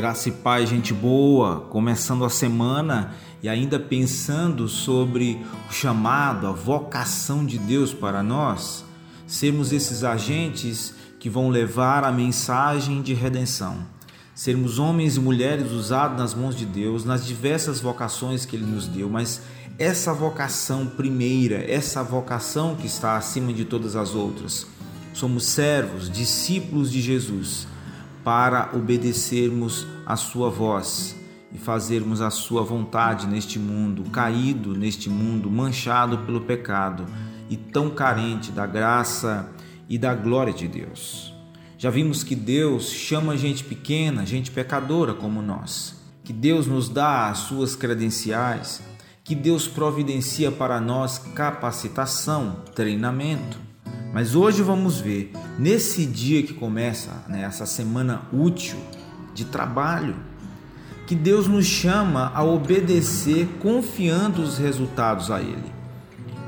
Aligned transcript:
Graça 0.00 0.30
e 0.30 0.32
paz, 0.32 0.66
gente 0.66 0.94
boa, 0.94 1.60
começando 1.68 2.24
a 2.24 2.30
semana 2.30 3.12
e 3.42 3.50
ainda 3.50 3.78
pensando 3.78 4.66
sobre 4.66 5.38
o 5.68 5.74
chamado, 5.74 6.46
a 6.46 6.52
vocação 6.52 7.44
de 7.44 7.58
Deus 7.58 7.92
para 7.92 8.22
nós, 8.22 8.82
sermos 9.26 9.74
esses 9.74 10.02
agentes 10.02 10.94
que 11.18 11.28
vão 11.28 11.50
levar 11.50 12.02
a 12.02 12.10
mensagem 12.10 13.02
de 13.02 13.12
redenção. 13.12 13.76
Sermos 14.34 14.78
homens 14.78 15.16
e 15.16 15.20
mulheres 15.20 15.70
usados 15.70 16.16
nas 16.16 16.32
mãos 16.32 16.56
de 16.56 16.64
Deus, 16.64 17.04
nas 17.04 17.26
diversas 17.26 17.78
vocações 17.78 18.46
que 18.46 18.56
Ele 18.56 18.64
nos 18.64 18.86
deu, 18.86 19.10
mas 19.10 19.42
essa 19.78 20.14
vocação 20.14 20.86
primeira, 20.86 21.62
essa 21.70 22.02
vocação 22.02 22.74
que 22.74 22.86
está 22.86 23.18
acima 23.18 23.52
de 23.52 23.66
todas 23.66 23.94
as 23.96 24.14
outras. 24.14 24.66
Somos 25.12 25.44
servos, 25.44 26.10
discípulos 26.10 26.90
de 26.90 27.02
Jesus 27.02 27.68
para 28.24 28.70
obedecermos 28.74 29.86
a 30.06 30.16
sua 30.16 30.50
voz 30.50 31.16
e 31.52 31.58
fazermos 31.58 32.20
a 32.20 32.30
sua 32.30 32.62
vontade 32.62 33.26
neste 33.26 33.58
mundo, 33.58 34.04
caído 34.10 34.74
neste 34.74 35.08
mundo, 35.08 35.50
manchado 35.50 36.18
pelo 36.18 36.40
pecado 36.40 37.06
e 37.48 37.56
tão 37.56 37.90
carente 37.90 38.52
da 38.52 38.66
graça 38.66 39.50
e 39.88 39.98
da 39.98 40.14
glória 40.14 40.52
de 40.52 40.68
Deus. 40.68 41.34
Já 41.76 41.90
vimos 41.90 42.22
que 42.22 42.36
Deus 42.36 42.90
chama 42.90 43.36
gente 43.36 43.64
pequena, 43.64 44.26
gente 44.26 44.50
pecadora 44.50 45.14
como 45.14 45.42
nós, 45.42 45.96
que 46.22 46.32
Deus 46.32 46.66
nos 46.66 46.88
dá 46.88 47.28
as 47.28 47.38
suas 47.38 47.74
credenciais, 47.74 48.82
que 49.24 49.34
Deus 49.34 49.66
providencia 49.66 50.52
para 50.52 50.80
nós 50.80 51.18
capacitação, 51.18 52.62
treinamento 52.74 53.69
mas 54.12 54.34
hoje 54.34 54.62
vamos 54.62 55.00
ver, 55.00 55.32
nesse 55.58 56.04
dia 56.04 56.42
que 56.42 56.52
começa, 56.52 57.24
né, 57.28 57.42
essa 57.42 57.64
semana 57.64 58.22
útil 58.32 58.78
de 59.32 59.44
trabalho, 59.44 60.16
que 61.06 61.14
Deus 61.14 61.46
nos 61.46 61.66
chama 61.66 62.32
a 62.34 62.42
obedecer 62.42 63.48
confiando 63.60 64.42
os 64.42 64.58
resultados 64.58 65.30
a 65.30 65.40
Ele. 65.40 65.72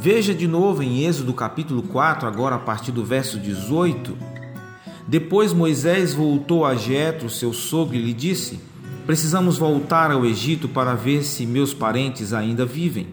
Veja 0.00 0.32
de 0.32 0.46
novo 0.46 0.82
em 0.82 1.04
Êxodo 1.04 1.34
capítulo 1.34 1.82
4, 1.82 2.28
agora 2.28 2.54
a 2.54 2.60
partir 2.60 2.92
do 2.92 3.04
verso 3.04 3.38
18. 3.38 4.16
Depois 5.08 5.52
Moisés 5.52 6.14
voltou 6.14 6.64
a 6.64 6.76
Jetro, 6.76 7.28
seu 7.28 7.52
sogro, 7.52 7.96
e 7.96 8.02
lhe 8.02 8.12
disse: 8.12 8.60
Precisamos 9.06 9.58
voltar 9.58 10.12
ao 10.12 10.24
Egito 10.24 10.68
para 10.68 10.94
ver 10.94 11.24
se 11.24 11.46
meus 11.46 11.74
parentes 11.74 12.32
ainda 12.32 12.64
vivem. 12.64 13.08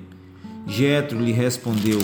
Jetro 0.68 1.20
lhe 1.20 1.32
respondeu: 1.32 2.00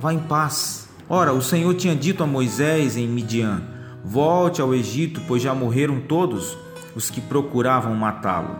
Vá 0.00 0.14
em 0.14 0.18
paz 0.18 0.81
Ora, 1.14 1.34
o 1.34 1.42
Senhor 1.42 1.74
tinha 1.74 1.94
dito 1.94 2.22
a 2.22 2.26
Moisés 2.26 2.96
em 2.96 3.06
Midian: 3.06 3.60
Volte 4.02 4.62
ao 4.62 4.74
Egito, 4.74 5.20
pois 5.28 5.42
já 5.42 5.54
morreram 5.54 6.00
todos 6.00 6.56
os 6.96 7.10
que 7.10 7.20
procuravam 7.20 7.94
matá-lo. 7.94 8.56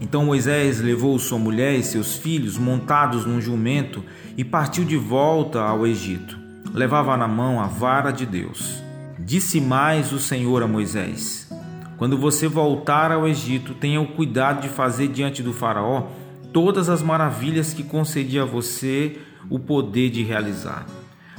Então 0.00 0.24
Moisés 0.24 0.80
levou 0.80 1.18
sua 1.18 1.38
mulher 1.38 1.74
e 1.74 1.82
seus 1.82 2.16
filhos 2.16 2.56
montados 2.56 3.26
num 3.26 3.38
jumento 3.38 4.02
e 4.34 4.42
partiu 4.42 4.82
de 4.82 4.96
volta 4.96 5.60
ao 5.60 5.86
Egito. 5.86 6.38
Levava 6.72 7.18
na 7.18 7.28
mão 7.28 7.60
a 7.60 7.66
vara 7.66 8.10
de 8.10 8.24
Deus. 8.24 8.82
Disse 9.18 9.60
mais 9.60 10.10
o 10.10 10.18
Senhor 10.18 10.62
a 10.62 10.66
Moisés: 10.66 11.52
Quando 11.98 12.16
você 12.16 12.48
voltar 12.48 13.12
ao 13.12 13.28
Egito, 13.28 13.74
tenha 13.74 14.00
o 14.00 14.08
cuidado 14.08 14.62
de 14.62 14.70
fazer 14.70 15.08
diante 15.08 15.42
do 15.42 15.52
Faraó 15.52 16.06
todas 16.50 16.88
as 16.88 17.02
maravilhas 17.02 17.74
que 17.74 17.82
concedi 17.82 18.38
a 18.38 18.46
você 18.46 19.18
o 19.50 19.58
poder 19.58 20.08
de 20.08 20.22
realizar 20.22 20.86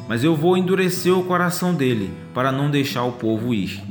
mas 0.07 0.23
eu 0.23 0.35
vou 0.35 0.57
endurecer 0.57 1.17
o 1.17 1.23
coração 1.23 1.73
dele, 1.73 2.11
para 2.33 2.51
não 2.51 2.69
deixar 2.69 3.03
o 3.03 3.13
povo 3.13 3.53
ir. 3.53 3.81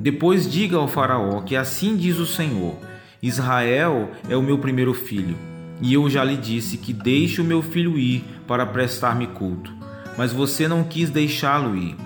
Depois 0.00 0.50
diga 0.50 0.76
ao 0.76 0.88
Faraó 0.88 1.40
que 1.40 1.56
assim 1.56 1.96
diz 1.96 2.18
o 2.18 2.26
Senhor: 2.26 2.76
Israel 3.22 4.10
é 4.28 4.36
o 4.36 4.42
meu 4.42 4.58
primeiro 4.58 4.94
filho, 4.94 5.36
e 5.82 5.92
eu 5.92 6.08
já 6.08 6.22
lhe 6.22 6.36
disse 6.36 6.78
que 6.78 6.92
deixe 6.92 7.40
o 7.40 7.44
meu 7.44 7.62
filho 7.62 7.98
ir 7.98 8.24
para 8.46 8.64
prestar-me 8.64 9.26
culto. 9.26 9.72
Mas 10.16 10.32
você 10.32 10.66
não 10.66 10.84
quis 10.84 11.10
deixá-lo 11.10 11.76
ir, 11.76 11.96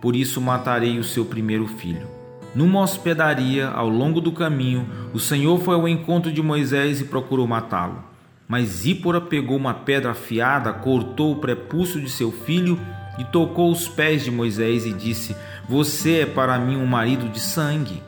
por 0.00 0.16
isso 0.16 0.40
matarei 0.40 0.98
o 0.98 1.04
seu 1.04 1.24
primeiro 1.24 1.66
filho. 1.66 2.06
Numa 2.54 2.80
hospedaria, 2.80 3.68
ao 3.68 3.88
longo 3.88 4.20
do 4.20 4.32
caminho, 4.32 4.86
o 5.14 5.18
Senhor 5.18 5.58
foi 5.60 5.74
ao 5.74 5.88
encontro 5.88 6.30
de 6.30 6.42
Moisés 6.42 7.00
e 7.00 7.04
procurou 7.04 7.46
matá-lo. 7.46 8.02
Mas 8.46 8.68
Zípora 8.68 9.20
pegou 9.20 9.56
uma 9.56 9.72
pedra 9.72 10.10
afiada, 10.10 10.72
cortou 10.72 11.32
o 11.32 11.36
prepúcio 11.36 11.98
de 11.98 12.10
seu 12.10 12.30
filho 12.30 12.78
e 13.22 13.24
tocou 13.24 13.70
os 13.70 13.86
pés 13.86 14.24
de 14.24 14.32
Moisés 14.32 14.84
e 14.84 14.92
disse: 14.92 15.36
Você 15.68 16.22
é 16.22 16.26
para 16.26 16.58
mim 16.58 16.76
um 16.76 16.86
marido 16.86 17.28
de 17.28 17.38
sangue. 17.38 18.02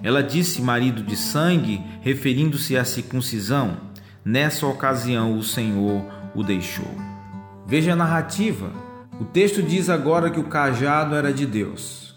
Ela 0.00 0.22
disse 0.22 0.62
marido 0.62 1.02
de 1.02 1.16
sangue, 1.16 1.82
referindo-se 2.02 2.76
à 2.76 2.84
circuncisão. 2.84 3.76
Nessa 4.24 4.64
ocasião, 4.64 5.36
o 5.36 5.42
Senhor 5.42 6.04
o 6.36 6.44
deixou. 6.44 6.94
Veja 7.66 7.94
a 7.94 7.96
narrativa. 7.96 8.70
O 9.20 9.24
texto 9.24 9.60
diz 9.60 9.90
agora 9.90 10.30
que 10.30 10.38
o 10.38 10.44
cajado 10.44 11.16
era 11.16 11.32
de 11.32 11.46
Deus. 11.46 12.14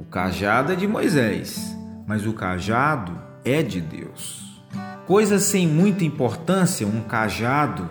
O 0.00 0.04
cajado 0.04 0.72
é 0.72 0.76
de 0.76 0.86
Moisés, 0.86 1.76
mas 2.08 2.26
o 2.26 2.32
cajado 2.32 3.16
é 3.44 3.62
de 3.62 3.80
Deus. 3.80 4.60
Coisa 5.06 5.38
sem 5.38 5.66
muita 5.66 6.04
importância, 6.04 6.86
um 6.86 7.02
cajado, 7.02 7.88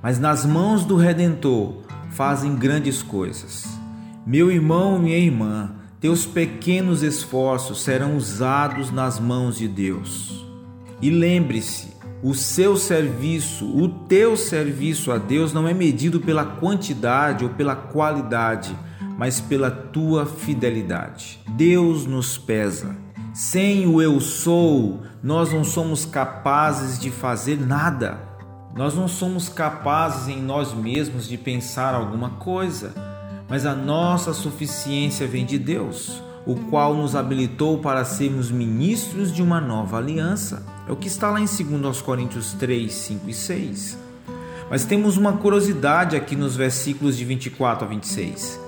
mas 0.00 0.18
nas 0.18 0.44
mãos 0.46 0.84
do 0.84 0.96
Redentor 0.96 1.85
fazem 2.10 2.54
grandes 2.54 3.02
coisas. 3.02 3.66
Meu 4.26 4.50
irmão, 4.50 4.98
minha 4.98 5.18
irmã, 5.18 5.70
teus 6.00 6.26
pequenos 6.26 7.02
esforços 7.02 7.82
serão 7.82 8.16
usados 8.16 8.90
nas 8.90 9.20
mãos 9.20 9.56
de 9.56 9.68
Deus. 9.68 10.44
E 11.00 11.10
lembre-se, 11.10 11.96
o 12.22 12.34
seu 12.34 12.76
serviço, 12.76 13.66
o 13.66 13.88
teu 13.88 14.36
serviço 14.36 15.12
a 15.12 15.18
Deus 15.18 15.52
não 15.52 15.68
é 15.68 15.74
medido 15.74 16.20
pela 16.20 16.44
quantidade 16.44 17.44
ou 17.44 17.50
pela 17.50 17.76
qualidade, 17.76 18.76
mas 19.18 19.40
pela 19.40 19.70
tua 19.70 20.26
fidelidade. 20.26 21.38
Deus 21.48 22.06
nos 22.06 22.36
pesa. 22.38 22.96
Sem 23.34 23.86
o 23.86 24.00
eu 24.00 24.18
sou, 24.20 25.02
nós 25.22 25.52
não 25.52 25.62
somos 25.62 26.04
capazes 26.06 26.98
de 26.98 27.10
fazer 27.10 27.60
nada. 27.60 28.18
Nós 28.76 28.94
não 28.94 29.08
somos 29.08 29.48
capazes 29.48 30.28
em 30.28 30.38
nós 30.38 30.74
mesmos 30.74 31.26
de 31.26 31.38
pensar 31.38 31.94
alguma 31.94 32.28
coisa, 32.32 32.92
mas 33.48 33.64
a 33.64 33.74
nossa 33.74 34.34
suficiência 34.34 35.26
vem 35.26 35.46
de 35.46 35.58
Deus, 35.58 36.22
o 36.44 36.54
qual 36.54 36.92
nos 36.92 37.16
habilitou 37.16 37.78
para 37.78 38.04
sermos 38.04 38.50
ministros 38.50 39.32
de 39.32 39.42
uma 39.42 39.62
nova 39.62 39.96
aliança. 39.96 40.62
É 40.86 40.92
o 40.92 40.96
que 40.96 41.08
está 41.08 41.30
lá 41.30 41.40
em 41.40 41.46
2 41.46 42.02
Coríntios 42.02 42.52
3, 42.52 42.92
5 42.92 43.30
e 43.30 43.32
6. 43.32 43.98
Mas 44.68 44.84
temos 44.84 45.16
uma 45.16 45.38
curiosidade 45.38 46.14
aqui 46.14 46.36
nos 46.36 46.54
versículos 46.54 47.16
de 47.16 47.24
24 47.24 47.86
a 47.86 47.88
26. 47.88 48.60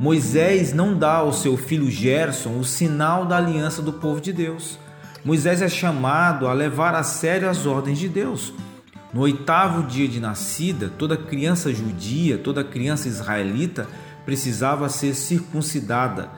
Moisés 0.00 0.72
não 0.72 0.98
dá 0.98 1.18
ao 1.18 1.32
seu 1.32 1.56
filho 1.56 1.88
Gerson 1.88 2.58
o 2.58 2.64
sinal 2.64 3.24
da 3.24 3.36
aliança 3.36 3.80
do 3.80 3.92
povo 3.92 4.20
de 4.20 4.32
Deus. 4.32 4.80
Moisés 5.24 5.62
é 5.62 5.68
chamado 5.68 6.48
a 6.48 6.52
levar 6.52 6.96
a 6.96 7.04
sério 7.04 7.48
as 7.48 7.66
ordens 7.66 8.00
de 8.00 8.08
Deus 8.08 8.52
no 9.14 9.20
oitavo 9.20 9.84
dia 9.84 10.08
de 10.08 10.18
nascida, 10.18 10.90
toda 10.98 11.16
criança 11.16 11.72
judia, 11.72 12.36
toda 12.36 12.64
criança 12.64 13.06
israelita 13.06 13.86
precisava 14.24 14.88
ser 14.88 15.14
circuncidada. 15.14 16.28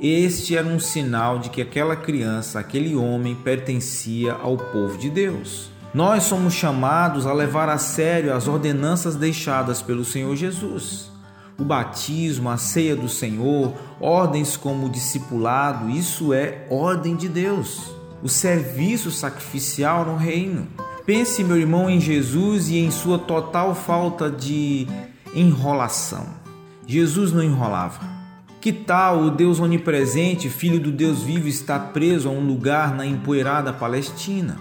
Este 0.00 0.56
era 0.56 0.66
um 0.66 0.80
sinal 0.80 1.38
de 1.38 1.50
que 1.50 1.60
aquela 1.60 1.94
criança, 1.94 2.58
aquele 2.58 2.96
homem, 2.96 3.34
pertencia 3.34 4.32
ao 4.32 4.56
povo 4.56 4.96
de 4.96 5.10
Deus. 5.10 5.70
Nós 5.92 6.22
somos 6.22 6.54
chamados 6.54 7.26
a 7.26 7.34
levar 7.34 7.68
a 7.68 7.76
sério 7.76 8.32
as 8.32 8.48
ordenanças 8.48 9.14
deixadas 9.14 9.82
pelo 9.82 10.02
Senhor 10.02 10.34
Jesus. 10.34 11.10
O 11.58 11.64
batismo, 11.64 12.48
a 12.48 12.56
ceia 12.56 12.96
do 12.96 13.10
Senhor, 13.10 13.74
ordens 14.00 14.56
como 14.56 14.86
o 14.86 14.90
discipulado, 14.90 15.90
isso 15.90 16.32
é 16.32 16.66
ordem 16.70 17.14
de 17.14 17.28
Deus. 17.28 17.92
O 18.22 18.28
serviço 18.28 19.10
sacrificial 19.10 20.06
no 20.06 20.16
reino. 20.16 20.66
Pense, 21.04 21.42
meu 21.42 21.56
irmão, 21.56 21.90
em 21.90 22.00
Jesus 22.00 22.68
e 22.68 22.78
em 22.78 22.90
sua 22.90 23.18
total 23.18 23.74
falta 23.74 24.30
de 24.30 24.86
enrolação. 25.34 26.26
Jesus 26.86 27.32
não 27.32 27.42
enrolava. 27.42 28.00
Que 28.60 28.72
tal 28.72 29.24
o 29.24 29.30
Deus 29.30 29.58
onipresente, 29.58 30.48
filho 30.48 30.78
do 30.78 30.92
Deus 30.92 31.24
vivo, 31.24 31.48
estar 31.48 31.92
preso 31.92 32.28
a 32.28 32.32
um 32.32 32.46
lugar 32.46 32.94
na 32.94 33.04
empoeirada 33.04 33.72
Palestina? 33.72 34.56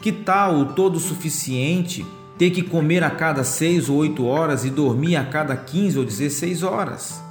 Que 0.00 0.10
tal 0.10 0.56
o 0.56 0.64
todo 0.72 0.98
suficiente 0.98 2.04
ter 2.36 2.50
que 2.50 2.62
comer 2.62 3.04
a 3.04 3.10
cada 3.10 3.44
seis 3.44 3.88
ou 3.88 3.98
oito 3.98 4.26
horas 4.26 4.64
e 4.64 4.70
dormir 4.70 5.14
a 5.14 5.24
cada 5.24 5.56
quinze 5.56 5.96
ou 5.96 6.04
dezesseis 6.04 6.64
horas? 6.64 7.22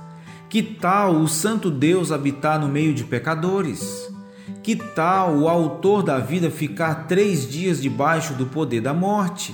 Que 0.48 0.64
tal 0.64 1.18
o 1.18 1.28
Santo 1.28 1.70
Deus 1.70 2.14
habitar 2.14 2.58
no 2.58 2.70
meio 2.70 2.94
de 2.94 3.04
pecadores? 3.04 4.13
Que 4.62 4.76
tal 4.76 5.38
o 5.38 5.48
autor 5.48 6.04
da 6.04 6.20
vida 6.20 6.50
ficar 6.50 7.08
três 7.08 7.50
dias 7.50 7.82
debaixo 7.82 8.34
do 8.34 8.46
poder 8.46 8.82
da 8.82 8.94
morte? 8.94 9.54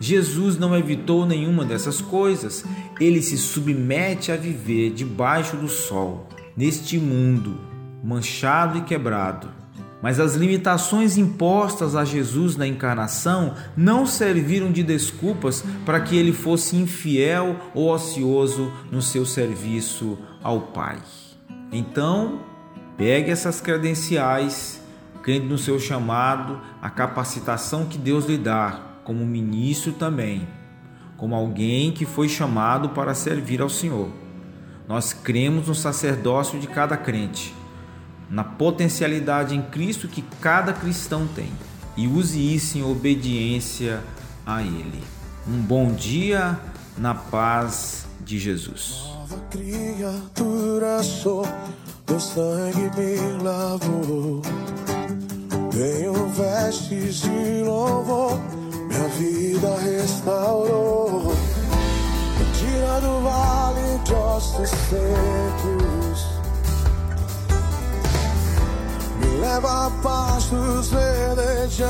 Jesus 0.00 0.58
não 0.58 0.76
evitou 0.76 1.24
nenhuma 1.24 1.64
dessas 1.64 2.00
coisas. 2.00 2.64
Ele 3.00 3.22
se 3.22 3.38
submete 3.38 4.32
a 4.32 4.36
viver 4.36 4.90
debaixo 4.90 5.56
do 5.56 5.68
sol, 5.68 6.28
neste 6.56 6.98
mundo 6.98 7.72
manchado 8.02 8.78
e 8.78 8.80
quebrado, 8.80 9.48
Mas 10.02 10.18
as 10.18 10.34
limitações 10.34 11.16
impostas 11.16 11.94
a 11.94 12.04
Jesus 12.04 12.56
na 12.56 12.66
encarnação 12.66 13.54
não 13.76 14.04
serviram 14.04 14.72
de 14.72 14.82
desculpas 14.82 15.64
para 15.86 16.00
que 16.00 16.16
ele 16.16 16.32
fosse 16.32 16.74
infiel 16.74 17.56
ou 17.72 17.94
ocioso 17.94 18.72
no 18.90 19.00
seu 19.00 19.24
serviço 19.24 20.18
ao 20.42 20.60
Pai. 20.60 20.98
Então, 21.70 22.40
pegue 22.96 23.30
essas 23.30 23.60
credenciais, 23.60 24.80
crendo 25.22 25.46
no 25.46 25.58
seu 25.58 25.78
chamado, 25.78 26.60
a 26.80 26.90
capacitação 26.90 27.86
que 27.86 27.98
Deus 27.98 28.26
lhe 28.26 28.38
dá, 28.38 28.80
como 29.04 29.24
ministro 29.24 29.92
também, 29.92 30.48
como 31.16 31.34
alguém 31.34 31.92
que 31.92 32.04
foi 32.04 32.28
chamado 32.28 32.90
para 32.90 33.14
servir 33.14 33.60
ao 33.60 33.68
Senhor. 33.68 34.08
Nós 34.88 35.12
cremos 35.12 35.68
no 35.68 35.74
sacerdócio 35.74 36.58
de 36.58 36.66
cada 36.66 36.96
crente 36.96 37.54
na 38.32 38.42
potencialidade 38.42 39.54
em 39.54 39.60
Cristo 39.60 40.08
que 40.08 40.22
cada 40.40 40.72
cristão 40.72 41.28
tem 41.28 41.52
e 41.94 42.08
use 42.08 42.54
isso 42.54 42.78
em 42.78 42.82
obediência 42.82 44.02
a 44.46 44.62
Ele. 44.62 45.04
Um 45.46 45.60
bom 45.60 45.92
dia 45.92 46.58
na 46.96 47.14
paz 47.14 48.06
de 48.24 48.38
Jesus. 48.38 49.04
Teu 52.12 52.20
sangue 52.20 52.90
me 52.94 53.42
lavou. 53.42 54.42
Tenho 55.70 56.12
vestes 56.28 57.22
de 57.22 57.62
louvor, 57.64 58.38
minha 58.86 59.08
vida 59.16 59.74
restaurou. 59.82 61.32
Me 62.38 62.44
tira 62.52 63.00
do 63.00 63.22
vale 63.22 63.98
de 64.04 64.12
ossos 64.12 64.68
secos 64.68 66.26
leva 69.40 69.86
a 69.86 69.90
pastos 70.02 70.90
verdejantes. 70.90 71.88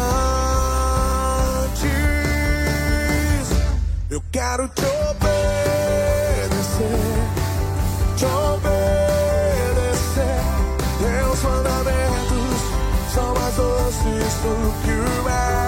Eu 4.09 4.23
quero 4.31 4.69
te 4.69 4.85
obedecer, 5.11 5.41
te 8.17 8.25
obedecer. 8.25 8.52
Teus 14.33 14.45
mandamentos 14.45 15.62